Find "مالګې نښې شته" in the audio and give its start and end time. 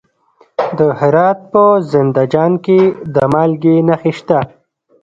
3.33-4.39